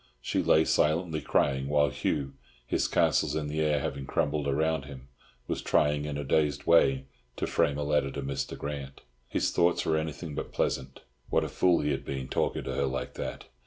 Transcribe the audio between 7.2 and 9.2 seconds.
to frame a letter to Mr. Grant.